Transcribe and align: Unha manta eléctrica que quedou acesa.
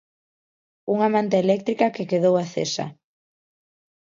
Unha 0.93 1.07
manta 1.15 1.37
eléctrica 1.45 1.93
que 1.95 2.09
quedou 2.11 2.35
acesa. 2.37 2.85